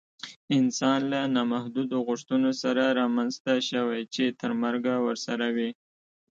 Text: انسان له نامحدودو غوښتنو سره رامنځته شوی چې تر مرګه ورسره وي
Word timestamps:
انسان 0.59 0.99
له 1.11 1.21
نامحدودو 1.35 1.97
غوښتنو 2.07 2.51
سره 2.61 2.83
رامنځته 2.99 3.53
شوی 3.69 4.01
چې 4.13 4.23
تر 4.39 4.51
مرګه 4.63 4.93
ورسره 5.07 5.45
وي 5.55 5.69